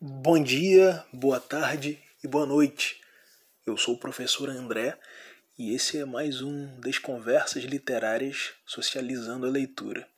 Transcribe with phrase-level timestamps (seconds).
[0.00, 3.00] Bom dia, boa tarde e boa noite.
[3.66, 4.96] Eu sou o professor André
[5.58, 10.08] e esse é mais um Desconversas Literárias Socializando a Leitura.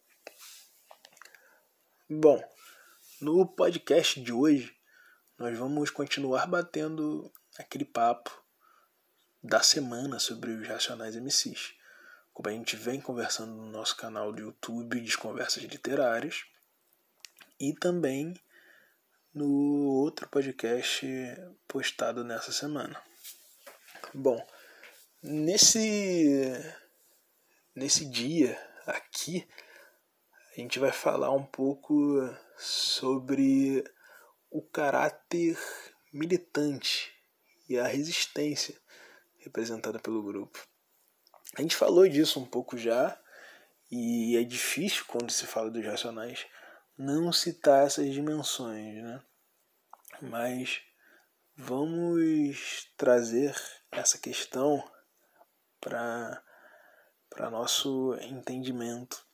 [2.10, 2.46] Bom,
[3.22, 4.76] no podcast de hoje
[5.38, 8.30] nós vamos continuar batendo aquele papo
[9.42, 11.72] da semana sobre os Racionais MCs.
[12.34, 16.44] Como a gente vem conversando no nosso canal do YouTube Desconversas Literárias
[17.58, 18.34] e também
[19.34, 21.06] no outro podcast
[21.68, 23.00] postado nessa semana.
[24.12, 24.44] Bom,
[25.22, 26.52] nesse
[27.74, 29.46] nesse dia aqui
[30.52, 31.94] a gente vai falar um pouco
[32.58, 33.84] sobre
[34.50, 35.56] o caráter
[36.12, 37.12] militante
[37.68, 38.76] e a resistência
[39.38, 40.58] representada pelo grupo.
[41.56, 43.18] A gente falou disso um pouco já,
[43.90, 46.46] e é difícil quando se fala dos racionais
[47.00, 49.22] não citar essas dimensões, né?
[50.20, 50.82] Mas
[51.56, 53.56] vamos trazer
[53.90, 54.84] essa questão
[55.80, 56.44] para
[57.30, 59.24] para nosso entendimento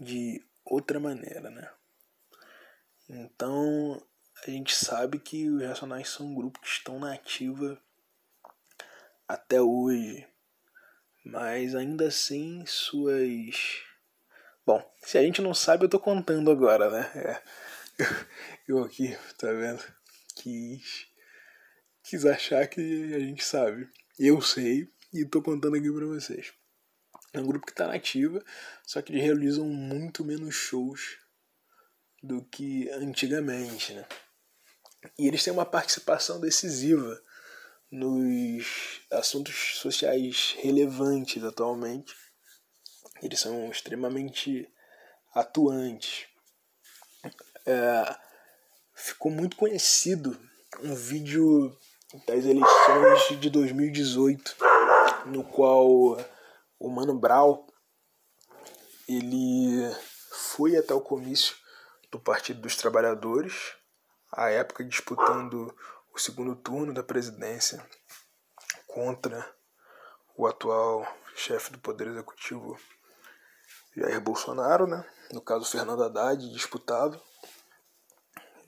[0.00, 1.70] de outra maneira, né?
[3.06, 4.02] Então
[4.46, 7.78] a gente sabe que os Racionais são um grupo que estão na ativa
[9.28, 10.26] até hoje,
[11.22, 13.91] mas ainda assim suas
[14.64, 17.10] Bom, se a gente não sabe, eu tô contando agora, né?
[17.16, 17.42] É.
[18.68, 19.82] Eu aqui, tá vendo?
[20.36, 21.08] Quis,
[22.04, 23.90] quis achar que a gente sabe.
[24.16, 26.52] Eu sei e tô contando aqui pra vocês.
[27.32, 28.42] É um grupo que tá nativa,
[28.86, 31.18] só que eles realizam muito menos shows
[32.22, 34.06] do que antigamente, né?
[35.18, 37.20] E eles têm uma participação decisiva
[37.90, 42.14] nos assuntos sociais relevantes atualmente
[43.22, 44.68] eles são extremamente
[45.34, 46.26] atuantes.
[47.64, 48.16] É,
[48.94, 50.38] ficou muito conhecido
[50.82, 51.76] um vídeo
[52.26, 54.56] das eleições de 2018,
[55.26, 55.88] no qual
[56.78, 57.64] o Mano Brown
[59.08, 59.90] ele
[60.30, 61.56] foi até o comício
[62.10, 63.74] do Partido dos Trabalhadores,
[64.30, 65.74] à época disputando
[66.14, 67.84] o segundo turno da presidência
[68.86, 69.54] contra
[70.36, 72.78] o atual chefe do Poder Executivo,
[73.96, 75.04] Jair Bolsonaro, né?
[75.32, 77.20] no caso Fernando Haddad, disputava,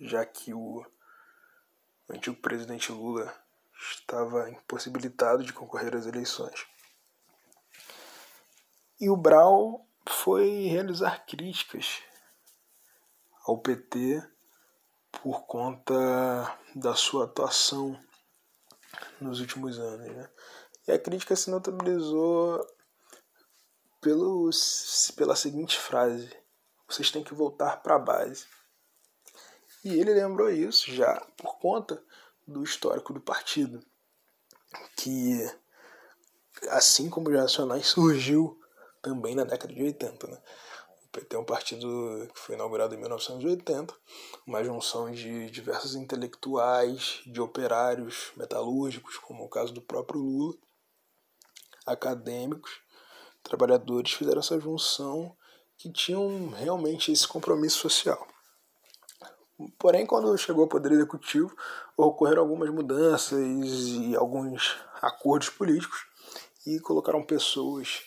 [0.01, 0.85] já que o
[2.09, 3.35] antigo presidente Lula
[3.79, 6.67] estava impossibilitado de concorrer às eleições.
[9.01, 12.03] E o Brau foi realizar críticas
[13.47, 14.23] ao PT
[15.23, 15.95] por conta
[16.75, 17.99] da sua atuação
[19.21, 20.17] nos últimos anos.
[20.17, 20.31] Né?
[20.89, 22.67] E a crítica se notabilizou
[24.05, 24.51] pelo,
[25.17, 26.31] pela seguinte frase:
[26.87, 28.47] vocês têm que voltar para a base.
[29.83, 32.03] E ele lembrou isso já por conta
[32.47, 33.83] do histórico do partido,
[34.97, 35.41] que
[36.69, 38.61] assim como os Nacionais surgiu
[39.01, 40.27] também na década de 80.
[40.27, 40.43] Né?
[41.05, 43.95] O PT é um partido que foi inaugurado em 1980,
[44.47, 50.57] uma junção de diversos intelectuais, de operários metalúrgicos, como o caso do próprio Lula,
[51.87, 52.84] acadêmicos,
[53.45, 55.37] trabalhadores fizeram essa junção
[55.79, 58.27] que tinham realmente esse compromisso social.
[59.79, 61.55] Porém, quando chegou ao Poder Executivo,
[61.97, 66.01] ocorreram algumas mudanças e alguns acordos políticos
[66.67, 68.03] e colocaram pessoas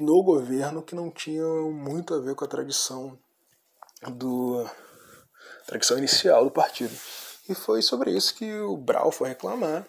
[0.00, 3.16] no governo que não tinham muito a ver com a tradição
[4.08, 4.66] do
[5.62, 6.94] a tradição inicial do partido.
[7.48, 9.86] E foi sobre isso que o Brau foi reclamar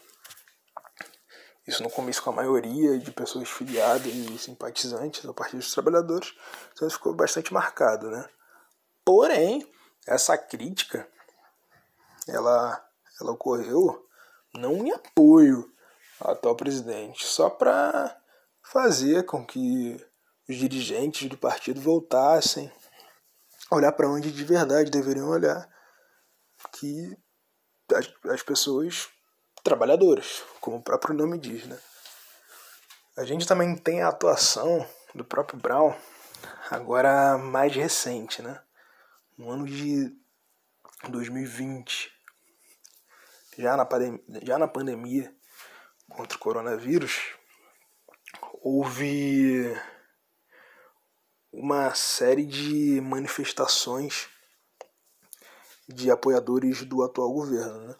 [1.67, 6.33] isso no começo com a maioria de pessoas filiadas e simpatizantes ao Partido dos Trabalhadores,
[6.72, 8.28] então ficou bastante marcado, né?
[9.03, 9.69] Porém,
[10.07, 11.07] essa crítica,
[12.27, 12.89] ela,
[13.19, 14.07] ela ocorreu
[14.53, 15.69] não em apoio
[16.19, 18.17] ao atual presidente, só para
[18.63, 19.97] fazer com que
[20.47, 22.72] os dirigentes do partido voltassem
[23.69, 25.69] a olhar para onde de verdade deveriam olhar,
[26.71, 27.18] que
[27.94, 29.09] as, as pessoas
[29.63, 31.65] trabalhadores, como o próprio nome diz.
[31.65, 31.80] Né?
[33.18, 35.95] A gente também tem a atuação do próprio Brown,
[36.69, 38.62] agora mais recente, né?
[39.38, 40.12] no ano de
[41.09, 42.12] 2020,
[43.57, 45.33] já na, pandemia, já na pandemia
[46.09, 47.36] contra o coronavírus,
[48.62, 49.75] houve
[51.51, 54.30] uma série de manifestações
[55.88, 57.88] de apoiadores do atual governo.
[57.88, 57.95] Né?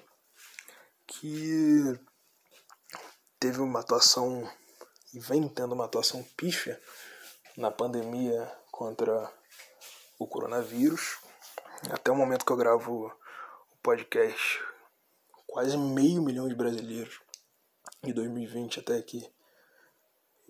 [1.08, 2.00] Que
[3.40, 4.50] teve uma atuação
[5.14, 6.80] e vem tendo uma atuação pífia
[7.56, 9.34] na pandemia contra
[10.20, 11.18] o coronavírus.
[11.90, 13.12] Até o momento que eu gravo
[13.82, 14.62] podcast,
[15.48, 17.20] quase meio milhão de brasileiros
[18.04, 19.28] de 2020 até aqui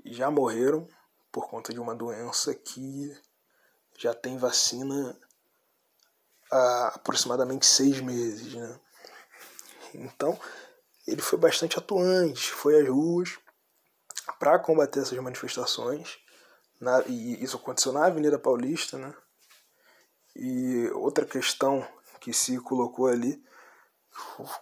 [0.05, 0.87] já morreram
[1.31, 3.15] por conta de uma doença que
[3.97, 5.17] já tem vacina
[6.51, 8.53] há aproximadamente seis meses.
[8.53, 8.79] Né?
[9.97, 10.39] Então,
[11.07, 13.37] ele foi bastante atuante, foi às ruas
[14.39, 16.17] para combater essas manifestações.
[16.79, 19.13] Na, e isso aconteceu na Avenida Paulista, né?
[20.35, 21.87] E outra questão
[22.21, 23.43] que se colocou ali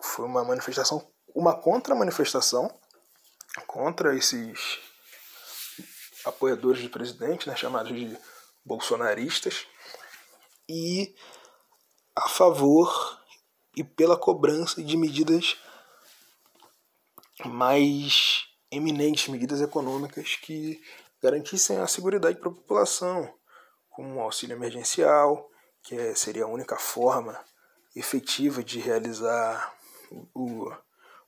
[0.02, 2.74] foi uma manifestação, uma contra-manifestação
[3.68, 4.80] contra esses
[6.26, 8.18] apoiadores do presidente, né, chamados de
[8.64, 9.68] bolsonaristas,
[10.68, 11.16] e
[12.16, 13.25] a favor
[13.76, 15.58] e pela cobrança de medidas
[17.44, 20.82] mais eminentes, medidas econômicas que
[21.22, 23.34] garantissem a segurança para a população,
[23.90, 25.50] como o auxílio emergencial,
[25.82, 27.38] que é, seria a única forma
[27.96, 29.74] efetiva de realizar
[30.34, 30.72] o,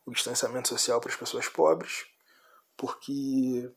[0.06, 2.06] o distanciamento social para as pessoas pobres,
[2.76, 3.72] porque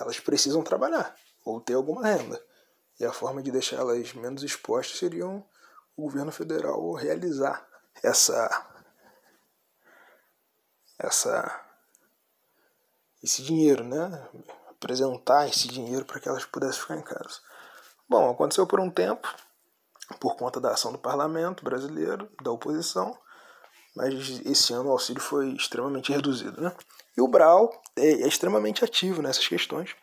[0.00, 2.42] elas precisam trabalhar ou ter alguma renda.
[3.00, 5.26] E a forma de deixar elas menos expostas seria
[5.96, 7.66] o governo federal realizar
[8.02, 8.68] essa
[10.98, 11.60] essa
[13.22, 14.28] esse dinheiro, né?
[14.70, 17.40] Apresentar esse dinheiro para que elas pudessem ficar em casa.
[18.08, 19.32] Bom, aconteceu por um tempo,
[20.20, 23.16] por conta da ação do parlamento brasileiro, da oposição,
[23.94, 26.60] mas esse ano o auxílio foi extremamente reduzido.
[26.60, 26.74] Né?
[27.16, 29.94] E o Brau é, é extremamente ativo nessas questões,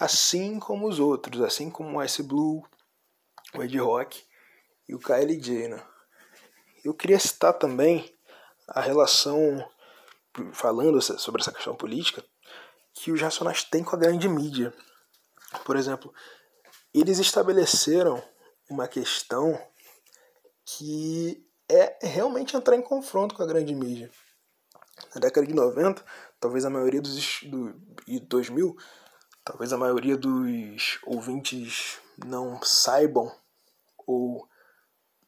[0.00, 2.66] assim como os outros, assim como o Ice Blue,
[3.54, 4.24] o Ed Rock
[4.88, 5.68] e o KLJ.
[5.68, 5.82] Né?
[6.84, 8.14] Eu queria citar também
[8.68, 9.68] a relação,
[10.52, 12.24] falando sobre essa questão política,
[12.94, 14.72] que os Racionais têm com a grande mídia.
[15.64, 16.12] Por exemplo,
[16.92, 18.22] eles estabeleceram
[18.68, 19.60] uma questão
[20.64, 24.10] que é realmente entrar em confronto com a grande mídia.
[25.14, 26.04] Na década de 90,
[26.38, 27.74] talvez a maioria dos do,
[28.06, 28.76] e 2000,
[29.44, 33.34] talvez a maioria dos ouvintes não saibam
[34.06, 34.48] ou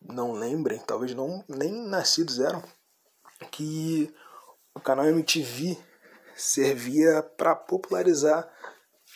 [0.09, 2.63] não lembrem, talvez não nem nascidos eram,
[3.51, 4.13] que
[4.75, 5.79] o canal MTV
[6.37, 8.51] servia para popularizar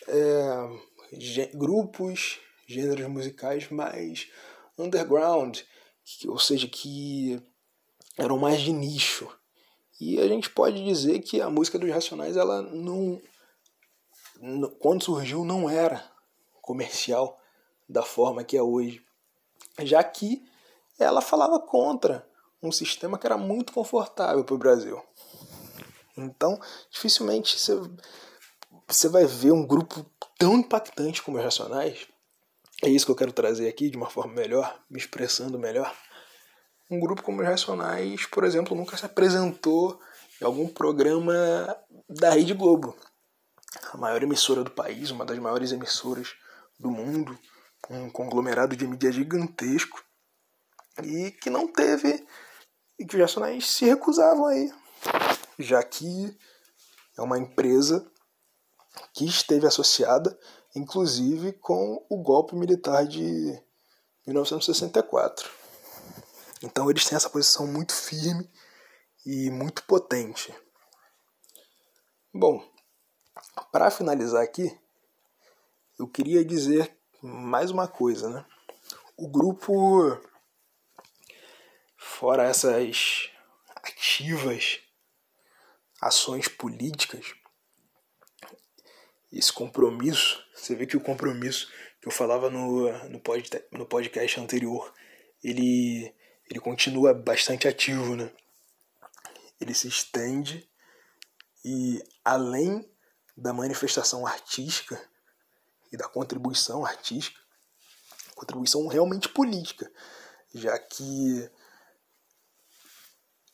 [0.08, 4.28] é, grupos, gêneros musicais mais
[4.78, 5.60] underground,
[6.26, 7.40] ou seja, que
[8.16, 9.28] eram mais de nicho.
[10.00, 13.20] E a gente pode dizer que a música dos Racionais, ela não.
[14.78, 16.10] Quando surgiu, não era
[16.62, 17.38] comercial
[17.86, 19.04] da forma que é hoje.
[19.80, 20.42] Já que
[21.04, 22.26] ela falava contra
[22.62, 25.02] um sistema que era muito confortável para o Brasil.
[26.16, 26.60] Então,
[26.90, 27.58] dificilmente
[28.88, 30.04] você, vai ver um grupo
[30.38, 32.06] tão impactante como os Racionais
[32.82, 35.94] é isso que eu quero trazer aqui de uma forma melhor, me expressando melhor.
[36.90, 40.00] Um grupo como os Racionais, por exemplo, nunca se apresentou
[40.40, 41.76] em algum programa
[42.08, 42.96] da Rede Globo,
[43.92, 46.34] a maior emissora do país, uma das maiores emissoras
[46.78, 47.38] do mundo,
[47.90, 50.02] um conglomerado de mídia gigantesco,
[51.04, 52.26] e que não teve,
[52.98, 54.72] e que os Racionais se recusavam aí,
[55.58, 56.36] já que
[57.16, 58.06] é uma empresa
[59.12, 60.38] que esteve associada
[60.74, 63.60] inclusive com o golpe militar de
[64.26, 65.50] 1964.
[66.62, 68.48] Então eles têm essa posição muito firme
[69.24, 70.54] e muito potente.
[72.32, 72.64] Bom,
[73.72, 74.78] para finalizar aqui,
[75.98, 78.44] eu queria dizer mais uma coisa, né?
[79.16, 80.18] O grupo,
[82.00, 83.30] fora essas
[83.76, 84.80] ativas
[86.00, 87.34] ações políticas,
[89.30, 94.40] esse compromisso, você vê que o compromisso que eu falava no, no, pod, no podcast
[94.40, 94.92] anterior,
[95.44, 96.12] ele,
[96.48, 98.32] ele continua bastante ativo, né?
[99.60, 100.66] Ele se estende
[101.62, 102.90] e além
[103.36, 104.98] da manifestação artística
[105.92, 107.38] e da contribuição artística,
[108.34, 109.92] contribuição realmente política,
[110.54, 111.50] já que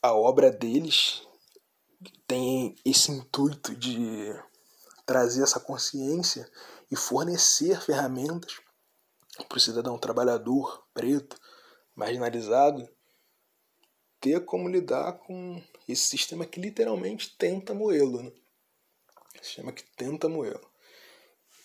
[0.07, 1.23] a obra deles
[2.27, 4.33] tem esse intuito de
[5.05, 6.51] trazer essa consciência
[6.91, 8.61] e fornecer ferramentas
[9.49, 11.37] para o cidadão trabalhador, preto,
[11.95, 12.89] marginalizado,
[14.21, 18.23] ter como lidar com esse sistema que literalmente tenta moê-lo.
[18.23, 18.33] Né?
[19.43, 20.71] Sistema que tenta moê-lo.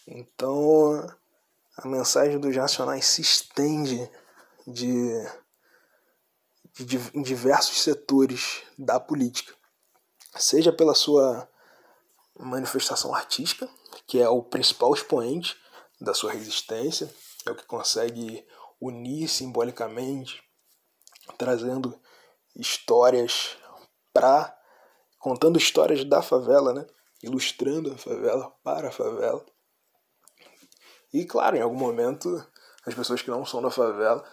[0.08, 1.08] Então,
[1.78, 4.10] a mensagem dos racionais se estende
[4.68, 5.32] de, de,
[7.14, 9.54] em diversos setores da política,
[10.36, 11.50] seja pela sua
[12.40, 13.70] manifestação artística,
[14.08, 15.56] que é o principal expoente
[16.00, 17.14] da sua resistência,
[17.46, 18.46] é o que consegue
[18.80, 20.42] unir simbolicamente,
[21.38, 22.00] trazendo
[22.56, 23.58] histórias
[24.14, 24.58] para
[25.20, 26.86] contando histórias da favela, né?
[27.22, 29.46] Ilustrando a favela para a favela.
[31.14, 32.44] E claro, em algum momento
[32.86, 34.28] as pessoas que não são da favela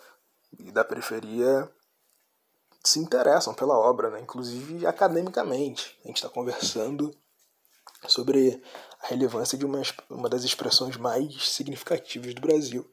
[0.58, 1.70] e da periferia
[2.84, 4.20] se interessam pela obra, né?
[4.20, 5.98] inclusive academicamente.
[6.04, 7.14] A gente está conversando
[8.06, 8.62] sobre
[9.02, 12.88] a relevância de uma, uma das expressões mais significativas do Brasil,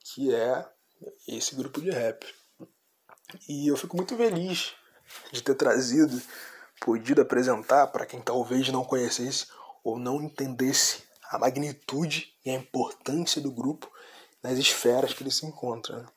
[0.00, 0.66] que é
[1.26, 2.26] esse grupo de rap.
[3.48, 4.74] E eu fico muito feliz
[5.32, 6.20] de ter trazido,
[6.80, 9.46] podido apresentar para quem talvez não conhecesse
[9.82, 13.90] ou não entendesse a magnitude e a importância do grupo
[14.42, 16.02] nas esferas que ele se encontra.
[16.02, 16.08] Né?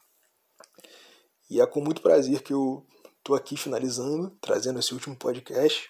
[1.50, 2.86] E é com muito prazer que eu
[3.18, 5.90] estou aqui finalizando, trazendo esse último podcast.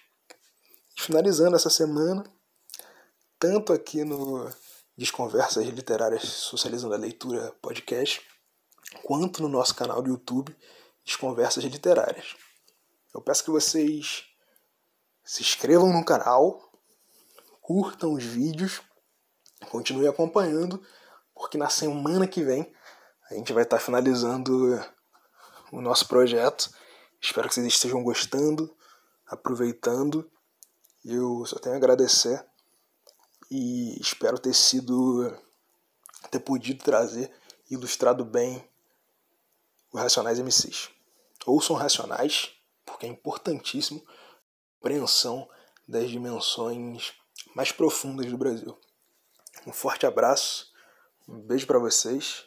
[0.98, 2.24] Finalizando essa semana,
[3.38, 4.50] tanto aqui no
[4.96, 8.22] Desconversas Literárias Socializando a Leitura podcast,
[9.02, 10.56] quanto no nosso canal do YouTube
[11.04, 12.34] Desconversas Literárias.
[13.14, 14.24] Eu peço que vocês
[15.24, 16.72] se inscrevam no canal,
[17.60, 18.80] curtam os vídeos,
[19.70, 20.82] continuem acompanhando,
[21.34, 22.72] porque na semana que vem
[23.30, 24.80] a gente vai estar finalizando
[25.70, 26.70] o nosso projeto.
[27.20, 28.74] Espero que vocês estejam gostando,
[29.26, 30.30] aproveitando.
[31.04, 32.44] Eu só tenho a agradecer
[33.50, 35.32] e espero ter sido
[36.30, 37.32] ter podido trazer
[37.70, 38.68] ilustrado bem
[39.92, 40.90] os Racionais MCs.
[41.44, 42.50] Ouçam Racionais,
[42.84, 45.48] porque é importantíssimo a compreensão
[45.86, 47.14] das dimensões
[47.54, 48.78] mais profundas do Brasil.
[49.66, 50.72] Um forte abraço,
[51.28, 52.44] um beijo para vocês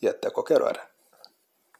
[0.00, 0.97] e até qualquer hora.